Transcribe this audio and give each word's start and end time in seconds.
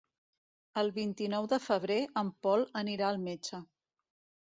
El 0.83 0.89
vint-i-nou 0.95 1.49
de 1.53 1.61
febrer 1.67 1.99
en 2.25 2.35
Pol 2.49 2.67
anirà 2.85 3.11
al 3.15 3.25
metge. 3.31 3.65